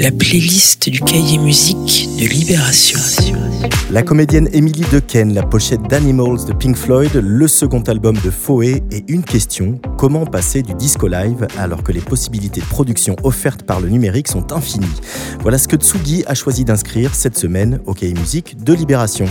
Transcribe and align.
la 0.00 0.10
playlist 0.10 0.88
du 0.88 0.98
cahier 0.98 1.36
musique 1.36 2.08
de 2.18 2.24
Libération. 2.24 2.98
La 3.90 4.02
comédienne 4.02 4.48
Emily 4.54 4.82
Decken, 4.90 5.34
la 5.34 5.42
pochette 5.42 5.82
d'Animals 5.90 6.46
de 6.46 6.54
Pink 6.54 6.74
Floyd, 6.74 7.14
le 7.14 7.46
second 7.46 7.82
album 7.82 8.16
de 8.24 8.30
Foé 8.30 8.82
et 8.90 9.04
une 9.08 9.22
question 9.22 9.78
comment 9.98 10.24
passer 10.24 10.62
du 10.62 10.72
disco 10.72 11.06
live 11.06 11.46
alors 11.58 11.82
que 11.82 11.92
les 11.92 12.00
possibilités 12.00 12.62
de 12.62 12.66
production 12.66 13.14
offertes 13.24 13.64
par 13.64 13.80
le 13.80 13.90
numérique 13.90 14.28
sont 14.28 14.54
infinies? 14.54 14.86
Voilà 15.42 15.58
ce 15.58 15.68
que 15.68 15.76
Tsugi 15.76 16.24
a 16.26 16.34
choisi 16.34 16.64
d'inscrire 16.64 17.14
cette 17.14 17.36
semaine 17.36 17.78
au 17.84 17.92
cahier 17.92 18.14
musique 18.14 18.56
de 18.64 18.72
Libération. 18.72 19.26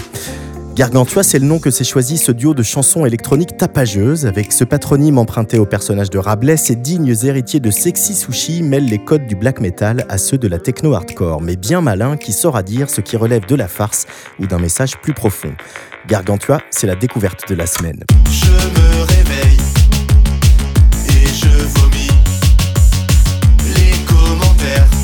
Gargantua, 0.80 1.24
c'est 1.24 1.40
le 1.40 1.46
nom 1.46 1.60
que 1.60 1.72
s'est 1.72 1.84
choisi 1.84 2.18
ce 2.18 2.32
duo 2.32 2.54
de 2.54 2.64
chansons 2.64 3.06
électroniques 3.06 3.58
tapageuses, 3.58 4.26
avec 4.26 4.54
ce 4.54 4.64
patronyme 4.64 5.18
emprunté 5.18 5.60
au 5.60 5.66
personnage 5.66 6.10
de 6.10 6.18
Rabelais, 6.18 6.56
ces 6.56 6.78
dignes 6.78 7.14
héritiers 7.22 7.60
de 7.60 7.70
Sexy 7.70 8.16
Sushi 8.16 8.64
mêlent 8.64 8.88
les 8.88 8.98
codes 8.98 9.28
du 9.28 9.36
black 9.36 9.60
metal 9.60 10.06
à 10.08 10.18
ceux 10.18 10.38
de 10.38 10.48
la 10.48 10.58
techno-hardcore, 10.58 11.42
mais 11.42 11.58
bien 11.58 11.82
malin 11.82 12.16
qui 12.16 12.32
saura 12.32 12.64
dire 12.64 12.90
ce 12.90 13.02
qui 13.02 13.18
relève 13.18 13.46
de 13.46 13.56
la 13.56 13.68
farce 13.68 14.06
ou 14.40 14.48
d'un 14.48 14.60
message 14.60 14.96
plus 15.02 15.14
profond. 15.14 15.52
Gargantua, 16.08 16.62
c'est 16.70 16.88
la 16.88 16.96
découverte 16.96 17.50
de 17.50 17.56
la 17.56 17.66
semaine. 17.66 18.06
Je 18.32 18.50
me 18.50 19.04
réveille 19.04 19.60
et 21.10 21.28
je 21.28 21.50
vomis 21.78 22.08
les 23.76 24.06
commentaires. 24.06 24.99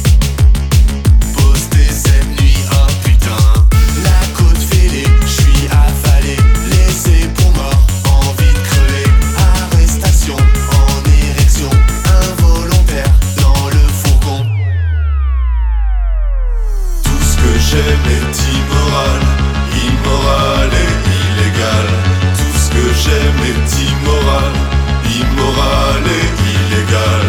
immoral, 25.19 26.03
et 26.19 26.29
illégal. 26.53 27.24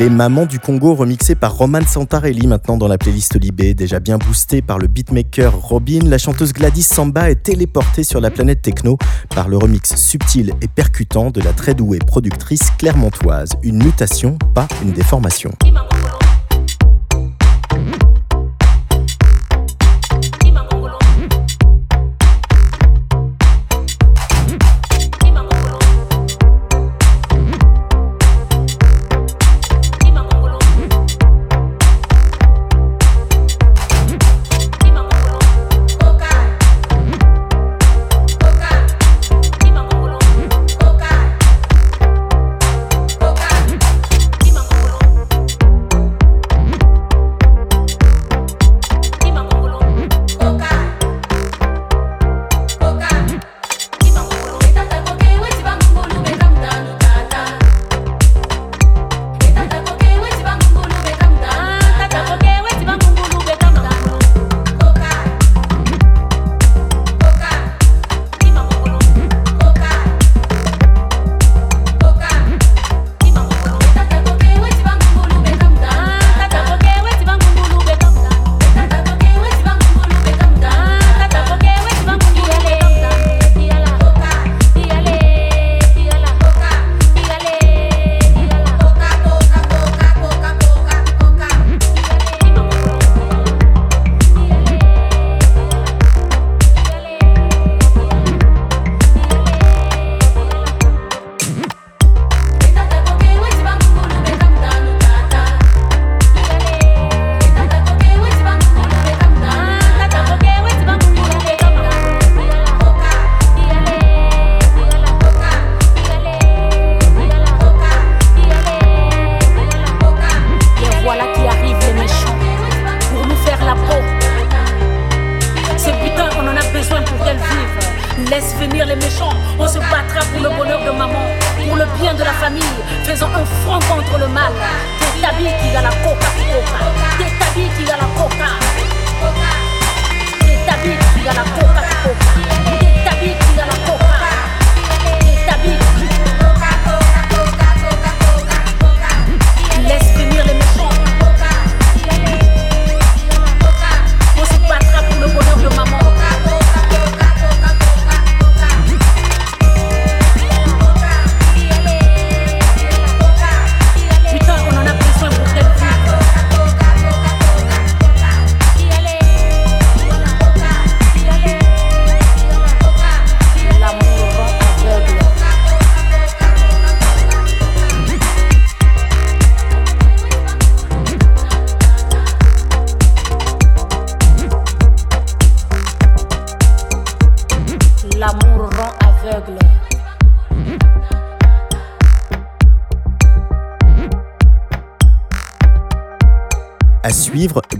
Les 0.00 0.08
Mamans 0.08 0.46
du 0.46 0.58
Congo 0.58 0.94
remixées 0.94 1.34
par 1.34 1.54
Roman 1.54 1.82
Santarelli 1.86 2.46
maintenant 2.46 2.78
dans 2.78 2.88
la 2.88 2.96
playlist 2.96 3.38
Libé, 3.38 3.74
déjà 3.74 4.00
bien 4.00 4.16
boostée 4.16 4.62
par 4.62 4.78
le 4.78 4.86
beatmaker 4.86 5.54
Robin, 5.54 5.98
la 6.04 6.16
chanteuse 6.16 6.54
Gladys 6.54 6.84
Samba 6.84 7.30
est 7.30 7.42
téléportée 7.42 8.02
sur 8.02 8.18
la 8.18 8.30
planète 8.30 8.62
techno 8.62 8.96
par 9.34 9.50
le 9.50 9.58
remix 9.58 9.94
subtil 9.96 10.54
et 10.62 10.68
percutant 10.68 11.30
de 11.30 11.42
la 11.42 11.52
très 11.52 11.74
douée 11.74 11.98
productrice 11.98 12.70
clermontoise, 12.78 13.50
une 13.62 13.84
mutation, 13.84 14.38
pas 14.54 14.68
une 14.82 14.92
déformation. 14.92 15.50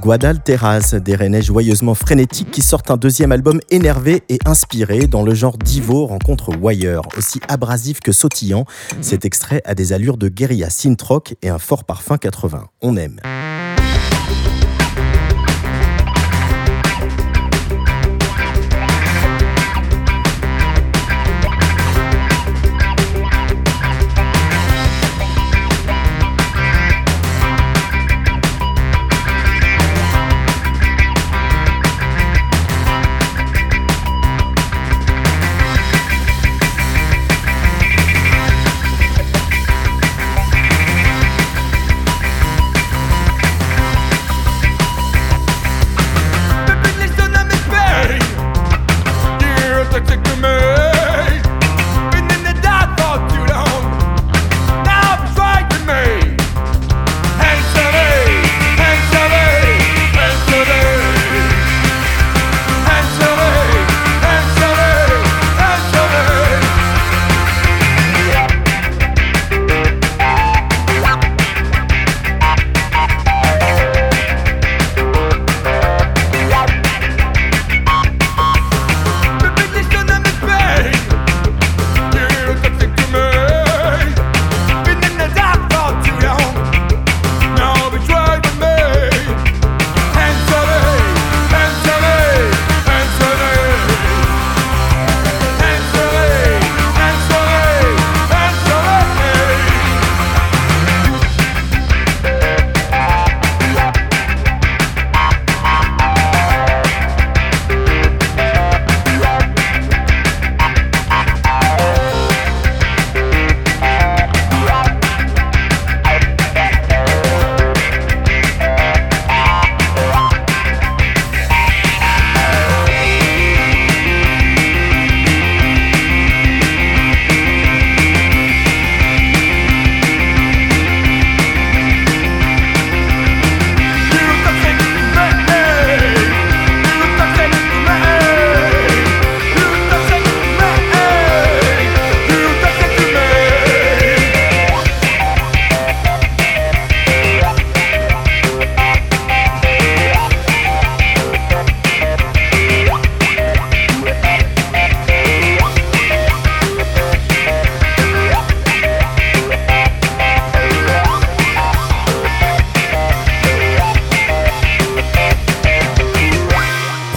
Guadalteras, 0.00 0.94
des 0.94 1.14
rennais 1.14 1.42
joyeusement 1.42 1.94
frénétiques 1.94 2.50
qui 2.50 2.62
sortent 2.62 2.90
un 2.90 2.96
deuxième 2.96 3.32
album 3.32 3.60
énervé 3.70 4.22
et 4.30 4.38
inspiré 4.46 5.06
dans 5.06 5.22
le 5.22 5.34
genre 5.34 5.58
Divo 5.58 6.06
rencontre 6.06 6.56
Wire, 6.58 7.02
aussi 7.18 7.38
abrasif 7.48 8.00
que 8.00 8.10
sautillant. 8.10 8.64
Cet 9.02 9.26
extrait 9.26 9.60
a 9.66 9.74
des 9.74 9.92
allures 9.92 10.16
de 10.16 10.28
guérilla 10.28 10.70
synth-rock 10.70 11.34
et 11.42 11.50
un 11.50 11.58
fort 11.58 11.84
parfum 11.84 12.16
80. 12.16 12.68
On 12.80 12.96
aime. 12.96 13.20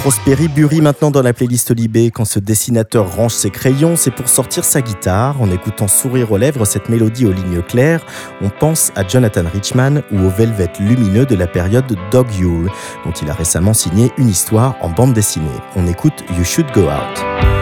Prosperi 0.04 0.50
Bury 0.50 0.82
maintenant 0.82 1.12
dans 1.12 1.22
la 1.22 1.32
playlist 1.32 1.74
Libé. 1.74 2.12
Quand 2.12 2.26
ce 2.26 2.38
dessinateur 2.38 3.16
range 3.16 3.32
ses 3.32 3.50
crayons, 3.50 3.96
c'est 3.96 4.12
pour 4.12 4.28
sortir 4.28 4.66
sa 4.66 4.82
guitare. 4.82 5.42
En 5.42 5.50
écoutant 5.50 5.88
sourire 5.88 6.30
aux 6.34 6.36
lèvres 6.36 6.66
cette 6.66 6.90
mélodie 6.90 7.26
aux 7.26 7.32
lignes 7.32 7.62
claires, 7.62 8.06
on 8.42 8.50
pense 8.50 8.92
à 8.98 9.08
Jonathan 9.08 9.46
Richman 9.54 10.04
ou 10.12 10.20
au 10.26 10.30
Velvet 10.30 10.74
lumineux 10.82 11.26
de 11.26 11.36
la 11.36 11.48
période 11.48 11.98
Dog 12.12 12.28
Yule, 12.36 12.70
dont 13.06 13.14
il 13.14 13.30
a 13.30 13.34
récemment 13.34 13.74
signé 13.74 14.12
une 14.18 14.28
histoire 14.28 14.76
en 14.82 14.90
bande 14.90 15.14
dessinée. 15.14 15.48
On 15.78 15.88
écoute 15.88 16.26
You 16.38 16.44
Should 16.44 16.70
Go 16.74 16.82
Out. 16.82 17.53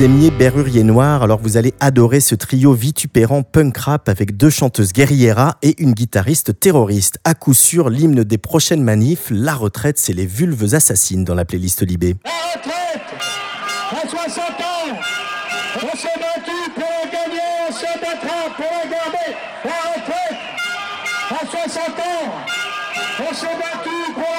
Aimiez 0.00 0.32
Berrurier 0.32 0.82
Noir, 0.82 1.22
alors 1.22 1.38
vous 1.40 1.56
allez 1.56 1.72
adorer 1.78 2.18
ce 2.18 2.34
trio 2.34 2.72
vitupérant 2.72 3.44
punk 3.44 3.76
rap 3.78 4.08
avec 4.08 4.36
deux 4.36 4.50
chanteuses 4.50 4.92
guerrieras 4.92 5.54
et 5.62 5.80
une 5.80 5.92
guitariste 5.92 6.58
terroriste. 6.58 7.20
À 7.22 7.34
coup 7.34 7.54
sûr, 7.54 7.90
l'hymne 7.90 8.24
des 8.24 8.38
prochaines 8.38 8.82
manifs, 8.82 9.28
la 9.30 9.54
retraite, 9.54 9.98
c'est 9.98 10.12
les 10.12 10.26
vulves 10.26 10.74
assassines 10.74 11.22
dans 11.22 11.36
la 11.36 11.44
playlist 11.44 11.82
Libé. 11.82 12.16
La 12.24 12.30
retraite 12.58 13.02
À 13.92 14.08
60 14.08 14.38
ans 14.40 14.98
On 15.76 15.96
s'est 15.96 16.08
battu 16.18 16.70
pour 16.74 16.82
la 16.82 17.10
gagner, 17.10 17.40
on 17.68 17.72
se 17.72 18.00
battra 18.00 18.50
pour 18.56 18.66
la 18.66 18.90
garder 18.90 19.36
La 19.64 19.80
retraite 19.94 20.38
À 21.30 21.46
60 21.46 21.88
ans 22.00 22.32
On 23.20 23.34
s'est 23.34 23.46
battu 23.46 24.12
pour 24.12 24.33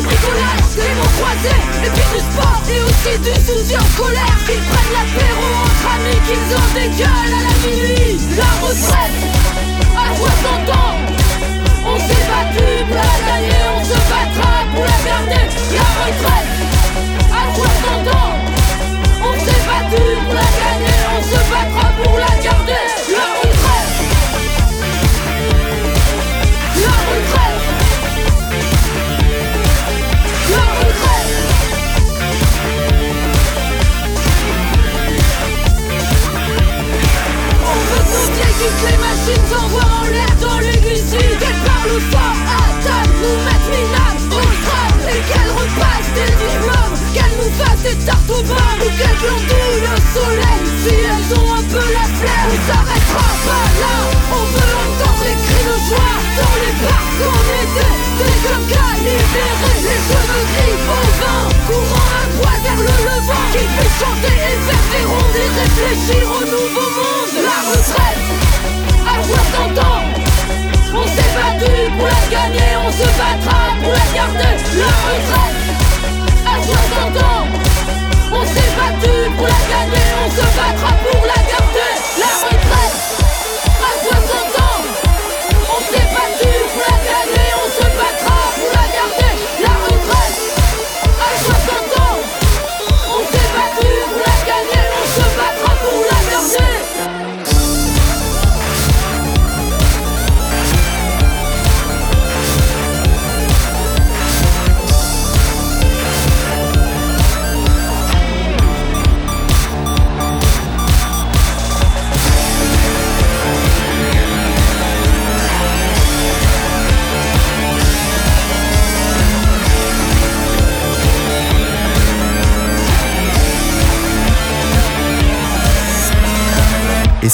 du 0.00 0.06
bricolage 0.06 0.64
Des 0.76 0.94
mots 0.96 1.12
croisés, 1.18 1.60
et 1.84 1.90
puis 1.90 2.06
du 2.12 2.20
sport 2.20 2.60
et 2.68 2.80
aussi 2.82 3.18
du 3.18 3.34
soutien 3.44 3.80
scolaire 3.92 4.36
Qu'ils 4.46 4.64
prennent 4.68 4.94
l'apéro 4.96 5.46
entre 5.64 5.86
amis, 5.94 6.20
qu'ils 6.26 6.48
ont 6.56 6.70
des 6.74 6.90
gueules 6.96 7.34
à 7.36 7.42
la 7.48 7.54
minuit. 7.64 8.18
La 8.36 8.50
retraite, 8.64 9.18
à 9.96 10.16
60 10.16 10.76
ans 10.76 10.96
On 11.86 11.96
s'est 11.98 12.24
battu 12.28 12.66
pour 12.86 12.96
la 12.96 13.18
gagner, 13.26 13.60
on 13.76 13.84
se 13.84 13.98
battra 14.08 14.52
pour 14.72 14.84
la 14.84 14.98
garder 15.04 15.44
La 15.74 15.88
retraite, 16.00 16.79
Et 66.00 66.12
réfléchir 66.12 66.30
au 66.30 66.44
nouveau 66.44 66.89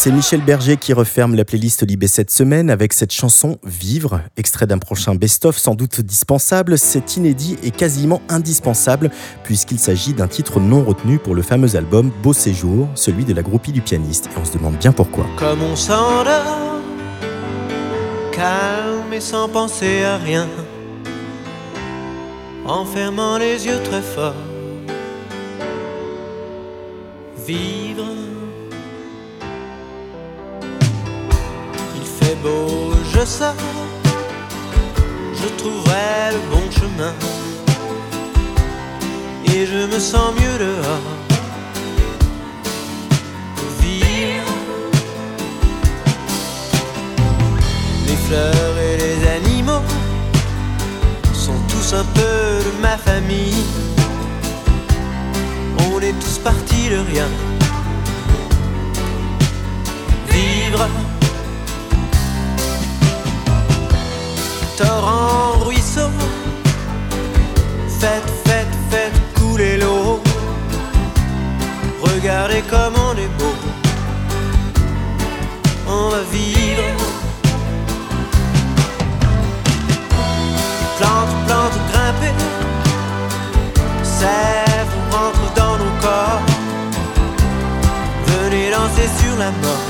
c'est 0.06 0.12
Michel 0.12 0.40
Berger 0.40 0.76
qui 0.76 0.92
referme 0.92 1.34
la 1.34 1.44
playlist 1.44 1.84
Libé 1.84 2.06
cette 2.06 2.30
semaine 2.30 2.70
avec 2.70 2.92
cette 2.92 3.10
chanson 3.10 3.58
Vivre, 3.64 4.20
extrait 4.36 4.68
d'un 4.68 4.78
prochain 4.78 5.16
best-of 5.16 5.58
sans 5.58 5.74
doute 5.74 6.00
dispensable. 6.00 6.78
C'est 6.78 7.16
inédit 7.16 7.56
et 7.64 7.72
quasiment 7.72 8.22
indispensable 8.28 9.10
puisqu'il 9.42 9.80
s'agit 9.80 10.12
d'un 10.12 10.28
titre 10.28 10.60
non 10.60 10.84
retenu 10.84 11.18
pour 11.18 11.34
le 11.34 11.42
fameux 11.42 11.74
album 11.74 12.12
Beau 12.22 12.32
Séjour, 12.32 12.88
celui 12.94 13.24
de 13.24 13.34
la 13.34 13.42
groupie 13.42 13.72
du 13.72 13.80
pianiste. 13.80 14.26
Et 14.26 14.38
on 14.40 14.44
se 14.44 14.52
demande 14.52 14.76
bien 14.76 14.92
pourquoi. 14.92 15.26
Comme 15.38 15.60
on 15.60 15.74
s'endort, 15.74 16.78
calme 18.30 19.12
et 19.12 19.20
sans 19.20 19.48
penser 19.48 20.04
à 20.04 20.18
rien, 20.18 20.46
en 22.64 22.84
fermant 22.84 23.38
les 23.38 23.66
yeux 23.66 23.82
très 23.82 24.02
fort. 24.02 24.34
Vivre, 27.44 28.04
je 33.12 33.24
sors, 33.24 33.54
je 35.34 35.48
trouverai 35.58 36.32
le 36.32 36.40
bon 36.50 36.70
chemin, 36.70 37.14
et 39.46 39.66
je 39.66 39.86
me 39.86 39.98
sens 39.98 40.32
mieux 40.34 40.58
dehors. 40.58 41.08
Vivre. 43.80 44.54
Les 48.06 48.16
fleurs 48.26 48.78
et 48.78 48.96
les 48.96 49.28
animaux 49.38 49.82
sont 51.32 51.60
tous 51.68 51.94
un 51.94 52.04
peu 52.14 52.64
de 52.66 52.82
ma 52.82 52.96
famille. 52.98 53.64
On 55.90 56.00
est 56.00 56.18
tous 56.20 56.38
partis 56.38 56.88
de 56.90 56.98
rien. 57.12 57.28
Vivre. 60.28 60.88
Torrent, 64.76 65.64
ruisseau. 65.64 66.10
Faites, 67.98 68.30
faites, 68.44 68.76
faites 68.90 69.34
couler 69.34 69.78
l'eau. 69.78 70.20
Regardez 72.02 72.62
comme 72.68 72.94
on 72.94 73.12
est 73.16 73.32
beau. 73.38 73.54
On 75.88 76.10
va 76.10 76.22
vivre. 76.30 76.82
Plante, 80.98 81.34
plante, 81.46 81.78
grimper. 81.90 82.34
Sève 84.02 84.92
rentre 85.10 85.54
dans 85.56 85.78
nos 85.78 85.94
corps. 86.02 86.42
Venez 88.26 88.70
danser 88.70 89.08
sur 89.20 89.38
la 89.38 89.50
mort. 89.62 89.86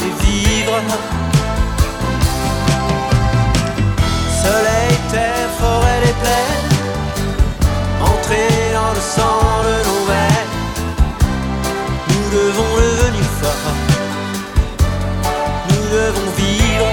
Et 0.00 0.24
vivre. 0.24 1.29
sans 9.16 9.62
le 9.68 9.76
mauvais. 9.90 10.38
Nous 12.08 12.26
devons 12.38 12.72
devenir 12.80 13.28
forts, 13.40 13.74
nous 15.68 15.86
devons 15.96 16.30
vivre. 16.36 16.90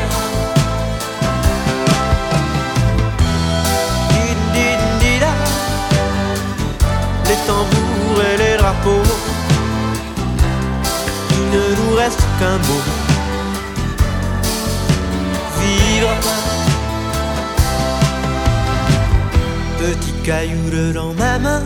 Les 7.29 7.39
tambours 7.45 8.21
et 8.23 8.37
les 8.37 8.55
drapeaux, 8.57 9.09
il 11.31 11.43
ne 11.55 11.65
nous 11.75 11.93
reste 11.97 12.23
qu'un 12.39 12.57
mot. 12.67 12.83
Vivre. 15.59 16.13
Petit 19.77 20.13
caillou 20.23 20.93
dans 20.93 21.13
ma 21.13 21.37
main 21.37 21.61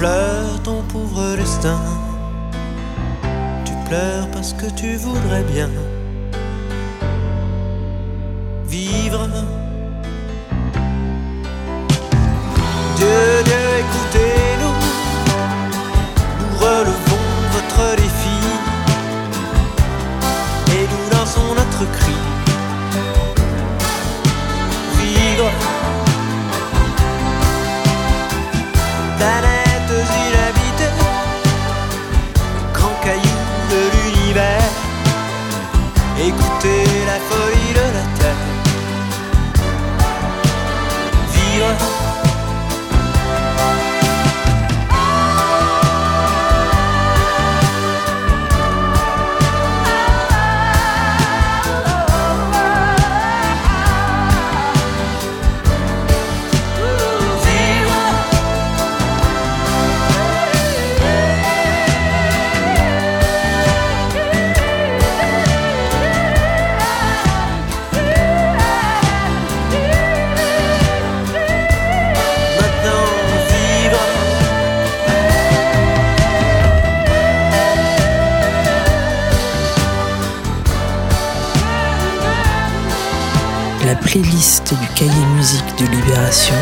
pleure 0.00 0.62
ton 0.62 0.80
pauvre 0.90 1.36
destin. 1.36 1.78
Tu 3.66 3.72
pleures 3.86 4.26
parce 4.32 4.54
que 4.54 4.64
tu 4.70 4.96
voudrais 4.96 5.42
bien 5.42 5.68
vivre. 8.66 9.28
Dieu, 12.96 13.20
Dieu, 13.48 13.64
écoutez-nous, 13.82 14.76
nous 16.40 16.56
relevons 16.64 17.26
votre 17.56 17.96
défi 17.96 18.38
et 20.76 20.84
nous 20.92 21.18
lançons 21.18 21.48
notre 21.60 21.84
cri. 21.98 22.18
Vivre. 24.98 25.50
Écoutez 36.20 36.79
La 83.90 83.96
playlist 83.96 84.72
du 84.72 84.86
cahier 84.94 85.26
musique 85.34 85.76
de 85.80 85.84
Libération, 85.84 86.54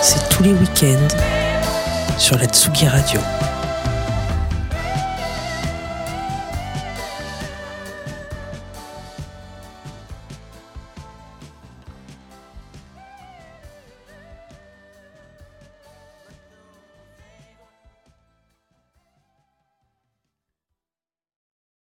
c'est 0.00 0.28
tous 0.28 0.44
les 0.44 0.52
week-ends 0.52 1.08
sur 2.18 2.38
la 2.38 2.44
Tsugi 2.46 2.86
Radio. 2.86 3.20